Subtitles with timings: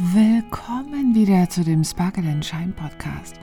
[0.00, 3.34] Willkommen wieder zu dem Sparkle and Shine Podcast.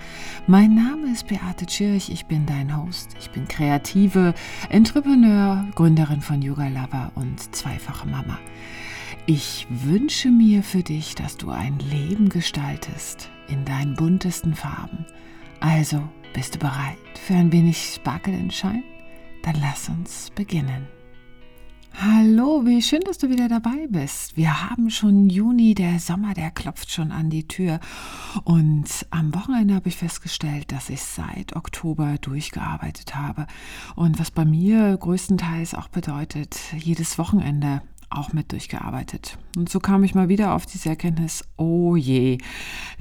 [0.48, 3.10] Mein Name ist Beate Tschirch, ich bin dein Host.
[3.20, 4.34] Ich bin kreative
[4.70, 8.40] Entrepreneur, Gründerin von Yoga Lover und zweifache Mama.
[9.26, 15.06] Ich wünsche mir für dich, dass du ein Leben gestaltest in deinen buntesten Farben.
[15.60, 16.02] Also,
[16.34, 18.84] bist du bereit für ein wenig Sparkle and Shine?
[19.44, 20.88] Dann lass uns beginnen.
[21.98, 24.36] Hallo, wie schön, dass du wieder dabei bist.
[24.36, 27.80] Wir haben schon Juni, der Sommer, der klopft schon an die Tür.
[28.44, 33.48] Und am Wochenende habe ich festgestellt, dass ich seit Oktober durchgearbeitet habe.
[33.96, 39.38] Und was bei mir größtenteils auch bedeutet, jedes Wochenende auch mit durchgearbeitet.
[39.56, 42.38] Und so kam ich mal wieder auf diese Erkenntnis, oh je,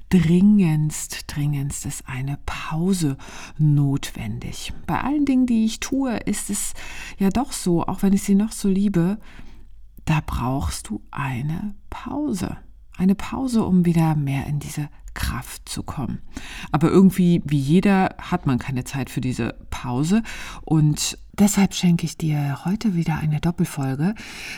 [0.08, 3.16] dringendst, dringendst ist eine Pause
[3.58, 4.72] notwendig.
[4.86, 6.74] Bei allen Dingen, die ich tue, ist es
[7.18, 9.18] ja doch so, auch wenn ich sie noch so liebe,
[10.04, 12.56] da brauchst du eine Pause.
[12.96, 16.18] Eine Pause, um wieder mehr in diese Kraft zu kommen.
[16.72, 20.22] Aber irgendwie, wie jeder, hat man keine Zeit für diese Pause.
[20.62, 24.14] Und deshalb schenke ich dir heute wieder eine Doppelfolge.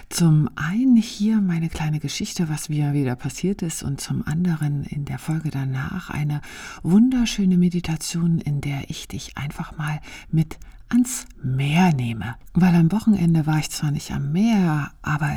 [0.09, 3.83] Zum einen hier meine kleine Geschichte, was mir wieder passiert ist.
[3.83, 6.41] Und zum anderen in der Folge danach eine
[6.83, 12.37] wunderschöne Meditation, in der ich dich einfach mal mit ans Meer nehme.
[12.55, 15.31] Weil am Wochenende war ich zwar nicht am Meer, aber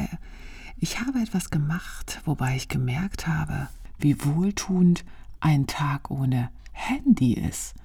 [0.79, 3.67] ich habe etwas gemacht, wobei ich gemerkt habe,
[3.99, 5.05] wie wohltuend
[5.39, 7.75] ein Tag ohne Handy ist.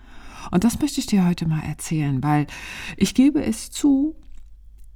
[0.51, 2.47] Und das möchte ich dir heute mal erzählen, weil
[2.97, 4.15] ich gebe es zu,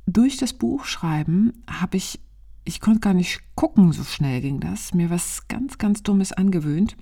[0.06, 2.20] durch das Buchschreiben habe ich,
[2.64, 6.96] ich konnte gar nicht gucken, so schnell ging das, mir was ganz, ganz Dummes angewöhnt.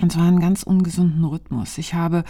[0.00, 1.76] Und zwar einen ganz ungesunden Rhythmus.
[1.76, 2.24] Ich habe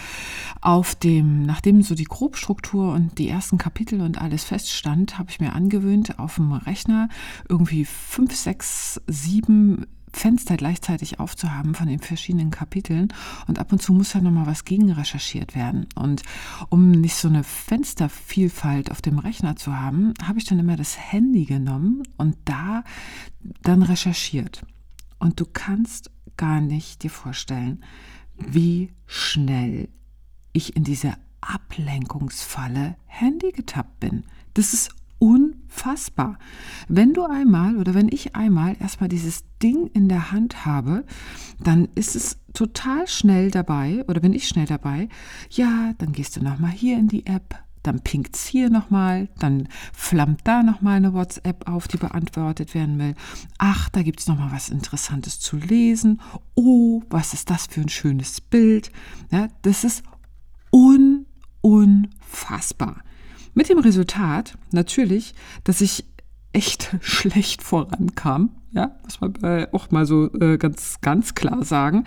[0.60, 5.38] auf dem, nachdem so die Grobstruktur und die ersten Kapitel und alles feststand, habe ich
[5.38, 7.08] mir angewöhnt, auf dem Rechner
[7.48, 13.12] irgendwie fünf, sechs, sieben Fenster gleichzeitig aufzuhaben von den verschiedenen Kapiteln
[13.46, 15.86] und ab und zu muss ja nochmal was gegen recherchiert werden.
[15.94, 16.22] Und
[16.68, 20.98] um nicht so eine Fenstervielfalt auf dem Rechner zu haben, habe ich dann immer das
[20.98, 22.84] Handy genommen und da
[23.62, 24.62] dann recherchiert.
[25.18, 27.84] Und du kannst gar nicht dir vorstellen,
[28.36, 29.88] wie schnell
[30.52, 34.24] ich in diese Ablenkungsfalle Handy getappt bin.
[34.54, 34.94] Das ist
[35.70, 36.38] unfassbar.
[36.88, 41.04] Wenn du einmal oder wenn ich einmal erstmal dieses Ding in der Hand habe,
[41.62, 45.08] dann ist es total schnell dabei oder bin ich schnell dabei.
[45.50, 49.68] Ja, dann gehst du nochmal hier in die App, dann pinkt es hier nochmal, dann
[49.92, 53.14] flammt da nochmal eine WhatsApp auf, die beantwortet werden will.
[53.58, 56.20] Ach, da gibt es nochmal was Interessantes zu lesen.
[56.54, 58.90] Oh, was ist das für ein schönes Bild?
[59.30, 60.02] Ja, das ist
[60.72, 61.26] un
[61.62, 63.02] unfassbar.
[63.54, 65.34] Mit dem Resultat natürlich,
[65.64, 66.04] dass ich
[66.52, 68.50] echt schlecht vorankam.
[68.72, 69.34] Ja, muss man
[69.72, 72.04] auch mal so äh, ganz, ganz klar sagen.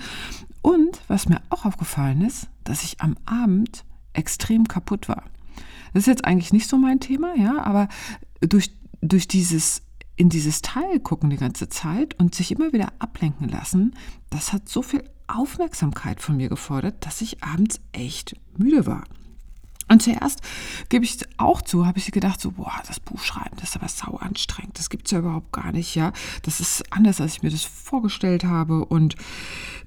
[0.61, 3.83] Und was mir auch aufgefallen ist, dass ich am Abend
[4.13, 5.23] extrem kaputt war.
[5.93, 7.89] Das ist jetzt eigentlich nicht so mein Thema, ja, aber
[8.39, 8.71] durch,
[9.01, 9.83] durch dieses
[10.15, 13.95] in dieses Teil gucken die ganze Zeit und sich immer wieder ablenken lassen,
[14.29, 19.03] das hat so viel Aufmerksamkeit von mir gefordert, dass ich abends echt müde war.
[19.93, 20.41] Und zuerst
[20.89, 23.87] gebe ich auch zu, habe ich gedacht, so, boah, das Buch schreiben, das ist aber
[23.87, 24.79] sau anstrengend.
[24.79, 26.11] Das gibt es ja überhaupt gar nicht, ja.
[26.41, 28.85] Das ist anders, als ich mir das vorgestellt habe.
[28.85, 29.15] Und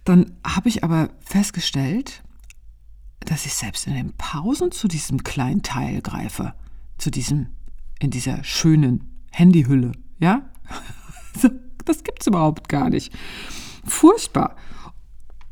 [0.05, 2.23] dann habe ich aber festgestellt,
[3.19, 6.55] dass ich selbst in den Pausen zu diesem kleinen Teil greife.
[6.99, 7.49] Zu diesem,
[7.99, 9.91] in dieser schönen Handyhülle,
[10.21, 10.49] ja.
[11.85, 13.13] das gibt es überhaupt gar nicht.
[13.85, 14.55] Furchtbar.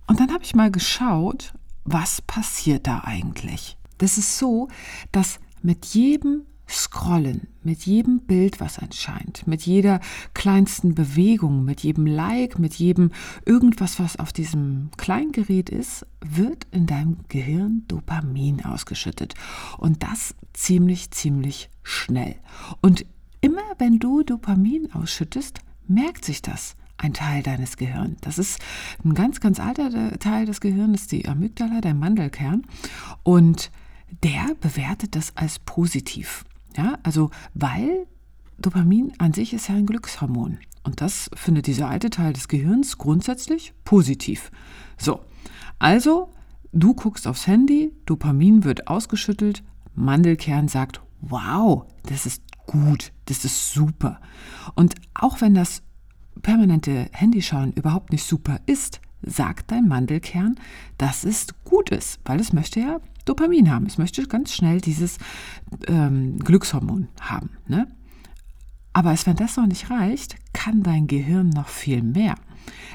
[0.07, 3.77] Und dann habe ich mal geschaut, was passiert da eigentlich?
[4.05, 4.69] Das ist so,
[5.13, 9.99] dass mit jedem Scrollen, mit jedem Bild, was erscheint, mit jeder
[10.35, 13.13] kleinsten Bewegung, mit jedem Like, mit jedem
[13.47, 19.33] irgendwas, was auf diesem Kleingerät ist, wird in deinem Gehirn Dopamin ausgeschüttet.
[19.79, 22.37] Und das ziemlich, ziemlich schnell.
[22.83, 23.07] Und
[23.41, 28.19] immer wenn du Dopamin ausschüttest, merkt sich das ein Teil deines Gehirns.
[28.21, 28.61] Das ist
[29.03, 32.67] ein ganz, ganz alter Teil des Gehirns, die Amygdala, der Mandelkern.
[33.23, 33.71] Und
[34.23, 36.45] der bewertet das als positiv.
[36.77, 38.07] Ja, also weil
[38.59, 40.59] Dopamin an sich ist ja ein Glückshormon.
[40.83, 44.51] Und das findet dieser alte Teil des Gehirns grundsätzlich positiv.
[44.99, 45.21] So,
[45.79, 46.31] also
[46.73, 49.63] du guckst aufs Handy, Dopamin wird ausgeschüttelt,
[49.95, 54.21] Mandelkern sagt, wow, das ist gut, das ist super.
[54.75, 55.83] Und auch wenn das
[56.43, 60.57] permanente Handyschauen überhaupt nicht super ist, sagt dein Mandelkern,
[60.99, 63.87] dass es gut ist, weil es möchte ja Dopamin haben.
[63.87, 65.19] Es möchte ganz schnell dieses
[65.89, 67.51] ähm, Glückshormon haben.
[67.67, 67.89] Ne?
[68.93, 72.37] Aber als wenn das noch nicht reicht, kann dein Gehirn noch viel mehr.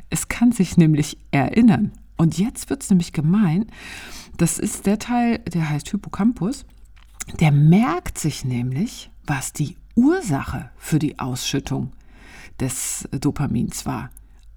[0.10, 1.92] Es kann sich nämlich erinnern.
[2.16, 3.66] Und jetzt wird es nämlich gemein.
[4.38, 6.66] Das ist der Teil, der heißt Hippocampus.
[7.40, 11.92] Der merkt sich nämlich, was die Ursache für die Ausschüttung
[12.60, 14.10] des Dopamins war.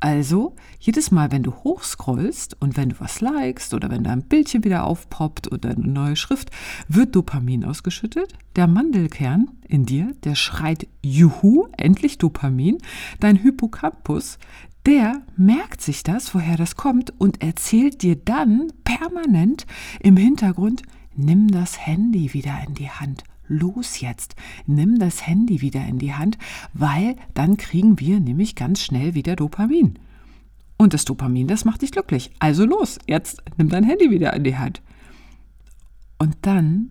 [0.02, 4.24] Also, jedes Mal, wenn du hochscrollst und wenn du was likest oder wenn da ein
[4.24, 6.50] Bildchen wieder aufpoppt oder eine neue Schrift,
[6.88, 8.34] wird Dopamin ausgeschüttet.
[8.56, 12.78] Der Mandelkern in dir, der schreit Juhu, endlich Dopamin.
[13.20, 14.40] Dein Hippocampus,
[14.86, 19.66] der merkt sich das, woher das kommt und erzählt dir dann permanent
[20.00, 20.82] im Hintergrund,
[21.14, 23.22] nimm das Handy wieder in die Hand
[23.52, 24.34] los jetzt,
[24.66, 26.38] nimm das Handy wieder in die Hand,
[26.72, 29.98] weil dann kriegen wir nämlich ganz schnell wieder Dopamin.
[30.76, 32.32] Und das Dopamin, das macht dich glücklich.
[32.38, 34.82] Also los, jetzt nimm dein Handy wieder in die Hand.
[36.18, 36.90] Und dann,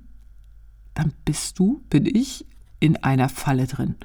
[0.93, 2.45] dann bist du, bin ich
[2.79, 3.95] in einer Falle drin.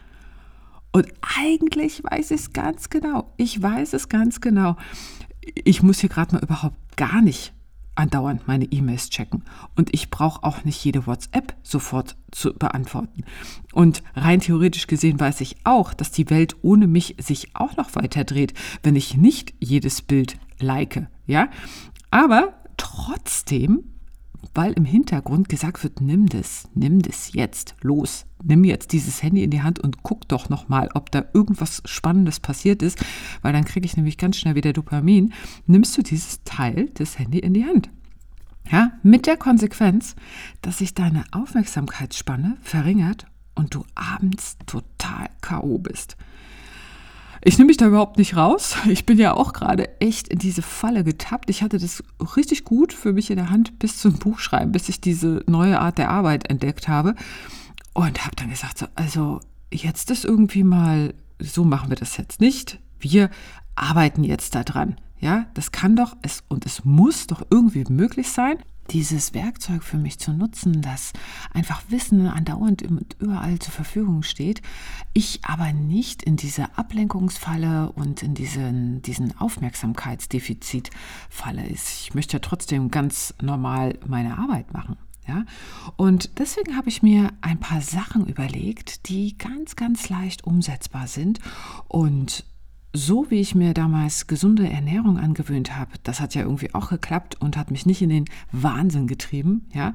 [0.93, 1.06] Und
[1.38, 3.32] eigentlich weiß ich es ganz genau.
[3.37, 4.76] Ich weiß es ganz genau.
[5.64, 7.52] Ich muss hier gerade mal überhaupt gar nicht
[7.97, 9.43] andauernd meine E-Mails checken.
[9.75, 13.25] Und ich brauche auch nicht jede WhatsApp sofort zu beantworten.
[13.73, 17.95] Und rein theoretisch gesehen weiß ich auch, dass die Welt ohne mich sich auch noch
[17.95, 21.09] weiter dreht, wenn ich nicht jedes Bild like.
[21.27, 21.49] Ja?
[22.11, 23.85] Aber trotzdem
[24.55, 29.43] weil im Hintergrund gesagt wird, nimm das, nimm das jetzt, los, nimm jetzt dieses Handy
[29.43, 33.05] in die Hand und guck doch nochmal, ob da irgendwas Spannendes passiert ist,
[33.43, 35.33] weil dann kriege ich nämlich ganz schnell wieder Dopamin,
[35.67, 37.91] nimmst du dieses Teil, das Handy in die Hand.
[38.71, 40.17] Ja, mit der Konsequenz,
[40.61, 45.79] dass sich deine Aufmerksamkeitsspanne verringert und du abends total K.O.
[45.79, 46.17] bist.
[47.49, 48.77] Ich nehme mich da überhaupt nicht raus.
[48.89, 51.49] Ich bin ja auch gerade echt in diese Falle getappt.
[51.49, 52.03] Ich hatte das
[52.35, 55.97] richtig gut für mich in der Hand bis zum Buchschreiben, bis ich diese neue Art
[55.97, 57.15] der Arbeit entdeckt habe.
[57.93, 59.39] Und habe dann gesagt, so, also
[59.73, 62.81] jetzt ist irgendwie mal, so machen wir das jetzt nicht.
[62.99, 63.31] Wir
[63.77, 64.97] arbeiten jetzt daran.
[65.21, 68.59] Ja, das kann doch es und es muss doch irgendwie möglich sein
[68.91, 71.12] dieses Werkzeug für mich zu nutzen, das
[71.53, 72.83] einfach Wissen andauernd
[73.19, 74.62] überall zur Verfügung steht,
[75.12, 82.03] ich aber nicht in diese Ablenkungsfalle und in diesen, diesen Aufmerksamkeitsdefizitfalle ist.
[82.03, 84.97] Ich möchte ja trotzdem ganz normal meine Arbeit machen.
[85.27, 85.44] Ja?
[85.97, 91.41] Und deswegen habe ich mir ein paar Sachen überlegt, die ganz, ganz leicht umsetzbar sind
[91.88, 92.44] und
[92.97, 97.41] so wie ich mir damals gesunde Ernährung angewöhnt habe, das hat ja irgendwie auch geklappt
[97.41, 99.95] und hat mich nicht in den Wahnsinn getrieben, ja,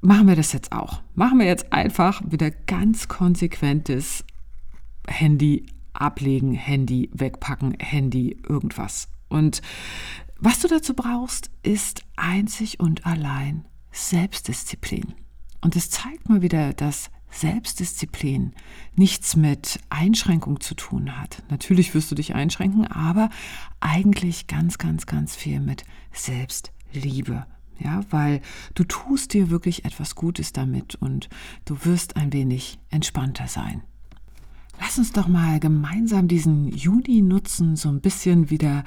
[0.00, 1.02] machen wir das jetzt auch.
[1.14, 4.24] Machen wir jetzt einfach wieder ganz konsequentes
[5.08, 9.08] Handy ablegen, Handy wegpacken, Handy irgendwas.
[9.28, 9.62] Und
[10.38, 15.14] was du dazu brauchst, ist einzig und allein Selbstdisziplin.
[15.62, 18.52] Und es zeigt mal wieder, dass Selbstdisziplin
[18.94, 21.42] nichts mit Einschränkung zu tun hat.
[21.50, 23.30] Natürlich wirst du dich einschränken, aber
[23.80, 27.46] eigentlich ganz, ganz, ganz viel mit Selbstliebe.
[27.78, 28.40] Ja, weil
[28.74, 31.28] du tust dir wirklich etwas Gutes damit und
[31.66, 33.82] du wirst ein wenig entspannter sein.
[34.80, 38.84] Lass uns doch mal gemeinsam diesen Juni nutzen, so ein bisschen wieder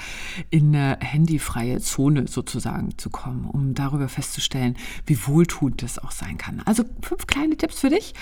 [0.49, 6.37] in eine handyfreie Zone sozusagen zu kommen, um darüber festzustellen, wie wohltuend das auch sein
[6.37, 6.61] kann.
[6.65, 8.13] Also fünf kleine Tipps für dich.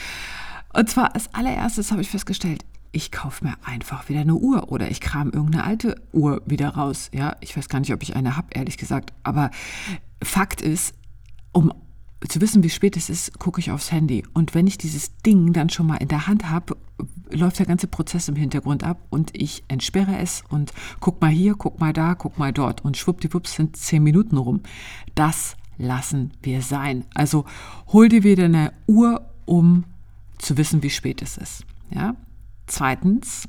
[0.73, 4.89] Und zwar als allererstes habe ich festgestellt, ich kaufe mir einfach wieder eine Uhr oder
[4.89, 7.09] ich kram irgendeine alte Uhr wieder raus.
[7.13, 9.13] Ja, ich weiß gar nicht, ob ich eine habe, ehrlich gesagt.
[9.23, 9.51] Aber
[10.23, 10.95] Fakt ist,
[11.51, 11.71] um
[12.28, 14.24] zu wissen, wie spät es ist, gucke ich aufs Handy.
[14.33, 16.76] Und wenn ich dieses Ding dann schon mal in der Hand habe,
[17.30, 21.56] läuft der ganze Prozess im Hintergrund ab und ich entsperre es und guck mal hier,
[21.56, 22.83] guck mal da, guck mal dort.
[22.83, 24.62] Und schwuppdiwupps sind zehn Minuten rum.
[25.14, 27.06] Das lassen wir sein.
[27.14, 27.45] Also
[27.88, 29.83] hol dir wieder eine Uhr, um
[30.40, 31.66] zu wissen, wie spät es ist.
[31.92, 32.16] Ja?
[32.66, 33.47] Zweitens,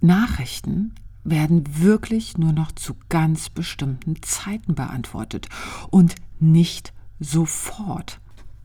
[0.00, 5.48] Nachrichten werden wirklich nur noch zu ganz bestimmten Zeiten beantwortet
[5.90, 8.20] und nicht sofort.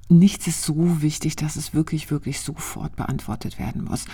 [0.10, 4.06] Nichts ist so wichtig, dass es wirklich, wirklich sofort beantwortet werden muss.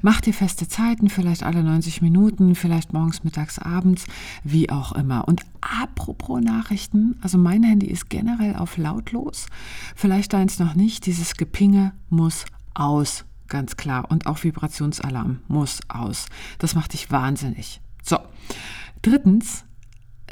[0.00, 4.06] Mach dir feste Zeiten, vielleicht alle 90 Minuten, vielleicht morgens, mittags, abends,
[4.44, 5.28] wie auch immer.
[5.28, 9.46] Und apropos Nachrichten, also mein Handy ist generell auf lautlos.
[9.94, 11.04] Vielleicht deins noch nicht.
[11.04, 14.10] Dieses Gepinge muss aus, ganz klar.
[14.10, 16.26] Und auch Vibrationsalarm muss aus.
[16.58, 17.82] Das macht dich wahnsinnig.
[18.02, 18.18] So.
[19.02, 19.64] Drittens,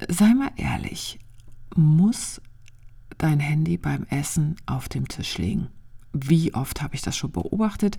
[0.09, 1.19] sei mal ehrlich,
[1.77, 2.41] muss
[3.23, 5.69] dein Handy beim Essen auf dem Tisch legen.
[6.13, 7.97] Wie oft habe ich das schon beobachtet?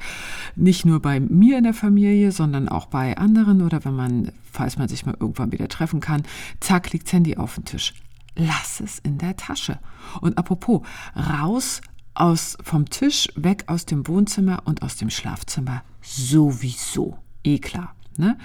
[0.55, 4.77] Nicht nur bei mir in der Familie, sondern auch bei anderen oder wenn man, falls
[4.77, 6.23] man sich mal irgendwann wieder treffen kann,
[6.59, 7.93] zack, liegt das Handy auf dem Tisch.
[8.35, 9.79] Lass es in der Tasche.
[10.19, 10.81] Und apropos,
[11.15, 11.81] raus
[12.13, 17.17] aus, vom Tisch weg aus dem Wohnzimmer und aus dem Schlafzimmer sowieso.
[17.43, 17.95] Eh klar.
[18.17, 18.37] Ne?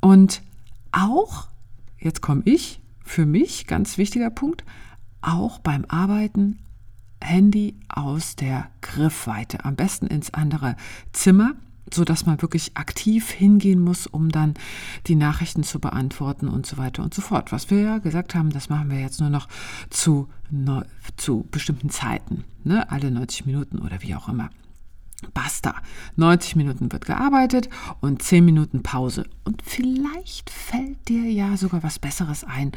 [0.00, 0.42] Und
[0.92, 1.48] auch,
[1.98, 4.64] jetzt komme ich, für mich ganz wichtiger Punkt,
[5.22, 6.58] auch beim Arbeiten
[7.22, 10.76] Handy aus der Griffweite, am besten ins andere
[11.12, 11.54] Zimmer,
[11.92, 14.54] so dass man wirklich aktiv hingehen muss, um dann
[15.06, 17.52] die Nachrichten zu beantworten und so weiter und so fort.
[17.52, 19.48] Was wir ja gesagt haben, das machen wir jetzt nur noch
[19.90, 20.28] zu,
[21.16, 22.90] zu bestimmten Zeiten, ne?
[22.90, 24.50] alle 90 Minuten oder wie auch immer.
[25.34, 25.74] Basta.
[26.16, 27.68] 90 Minuten wird gearbeitet
[28.00, 29.24] und 10 Minuten Pause.
[29.44, 32.72] Und vielleicht fällt dir ja sogar was Besseres ein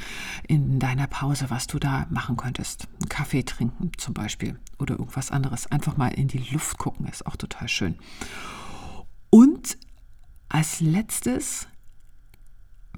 [0.48, 2.88] in deiner Pause, was du da machen könntest.
[3.00, 5.72] Einen Kaffee trinken zum Beispiel oder irgendwas anderes.
[5.72, 7.96] Einfach mal in die Luft gucken, ist auch total schön.
[9.30, 9.78] Und
[10.50, 11.68] als letztes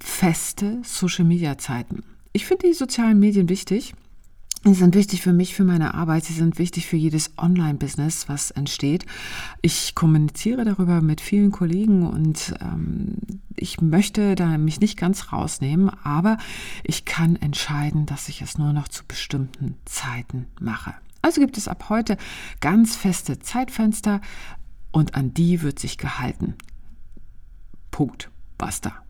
[0.00, 2.02] feste Social-Media-Zeiten.
[2.32, 3.94] Ich finde die sozialen Medien wichtig.
[4.64, 6.24] Sie sind wichtig für mich, für meine Arbeit.
[6.24, 9.06] Sie sind wichtig für jedes Online-Business, was entsteht.
[9.62, 13.18] Ich kommuniziere darüber mit vielen Kollegen und ähm,
[13.54, 16.38] ich möchte da mich nicht ganz rausnehmen, aber
[16.82, 20.94] ich kann entscheiden, dass ich es nur noch zu bestimmten Zeiten mache.
[21.22, 22.16] Also gibt es ab heute
[22.60, 24.20] ganz feste Zeitfenster,
[24.96, 26.54] und an die wird sich gehalten.
[27.90, 28.30] Punkt.
[28.56, 29.05] Basta.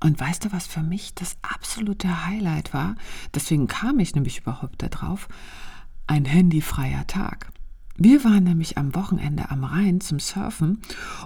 [0.00, 2.96] Und weißt du, was für mich das absolute Highlight war?
[3.34, 5.28] Deswegen kam ich nämlich überhaupt darauf.
[6.06, 7.50] Ein handyfreier Tag.
[7.96, 10.82] Wir waren nämlich am Wochenende am Rhein zum Surfen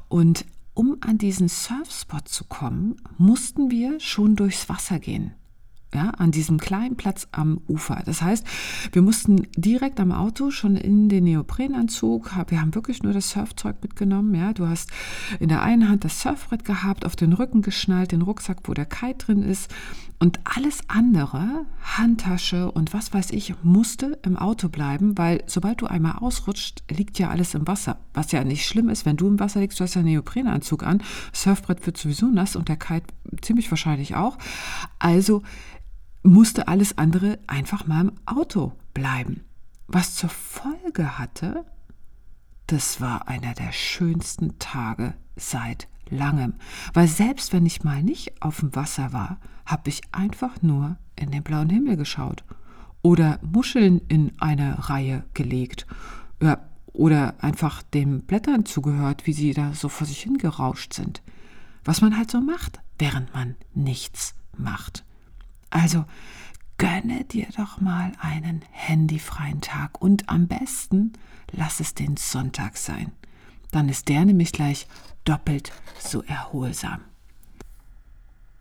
[0.08, 5.34] und um an diesen Surfspot zu kommen, mussten wir schon durchs Wasser gehen
[5.94, 8.02] ja, an diesem kleinen Platz am Ufer.
[8.04, 8.46] Das heißt,
[8.92, 13.76] wir mussten direkt am Auto schon in den Neoprenanzug, wir haben wirklich nur das Surfzeug
[13.82, 14.34] mitgenommen.
[14.34, 14.90] Ja, du hast
[15.38, 18.86] in der einen Hand das Surfbrett gehabt, auf den Rücken geschnallt, den Rucksack, wo der
[18.86, 19.70] Kite drin ist
[20.20, 25.86] und alles andere, Handtasche und was weiß ich, musste im Auto bleiben, weil sobald du
[25.86, 27.98] einmal ausrutscht, liegt ja alles im Wasser.
[28.12, 30.82] Was ja nicht schlimm ist, wenn du im Wasser liegst, du hast ja einen Neoprenanzug
[30.82, 33.06] an, Surfbrett wird sowieso nass und der Kite
[33.40, 34.36] ziemlich wahrscheinlich auch.
[34.98, 35.42] Also
[36.22, 39.44] musste alles andere einfach mal im Auto bleiben.
[39.86, 41.64] Was zur Folge hatte,
[42.66, 46.54] das war einer der schönsten Tage seit langem,
[46.92, 51.30] weil selbst wenn ich mal nicht auf dem Wasser war, habe ich einfach nur in
[51.30, 52.44] den blauen Himmel geschaut
[53.02, 55.86] oder Muscheln in eine Reihe gelegt
[56.42, 56.58] ja,
[56.92, 61.22] oder einfach den Blättern zugehört, wie sie da so vor sich hingerauscht sind.
[61.84, 65.04] Was man halt so macht, während man nichts macht.
[65.70, 66.04] Also
[66.78, 71.12] gönne dir doch mal einen handyfreien Tag und am besten
[71.52, 73.12] lass es den Sonntag sein.
[73.70, 74.86] Dann ist der nämlich gleich
[75.24, 77.00] doppelt so erholsam.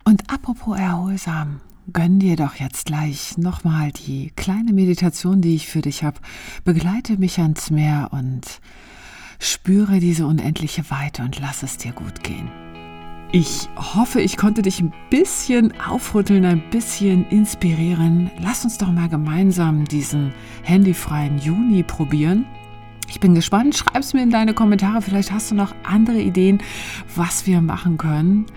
[0.04, 1.62] Und apropos erholsam,
[1.94, 6.20] gönn dir doch jetzt gleich nochmal die kleine Meditation, die ich für dich habe.
[6.63, 8.60] Begleite mich ans Meer und
[9.39, 12.50] spüre diese unendliche Weite und lass es dir gut gehen.
[13.31, 18.31] Ich hoffe, ich konnte dich ein bisschen aufrütteln, ein bisschen inspirieren.
[18.41, 20.33] Lass uns doch mal gemeinsam diesen
[20.63, 22.45] handyfreien Juni probieren.
[23.07, 23.77] Ich bin gespannt.
[23.77, 25.03] Schreib es mir in deine Kommentare.
[25.03, 26.63] Vielleicht hast du noch andere Ideen,
[27.15, 28.48] was wir machen können.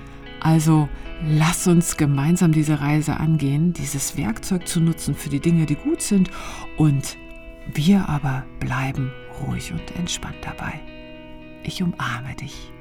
[0.40, 0.88] Also
[1.22, 6.00] lass uns gemeinsam diese Reise angehen, dieses Werkzeug zu nutzen für die Dinge, die gut
[6.00, 6.30] sind.
[6.78, 7.18] Und
[7.74, 9.12] wir aber bleiben
[9.42, 10.80] ruhig und entspannt dabei.
[11.62, 12.72] Ich umarme dich.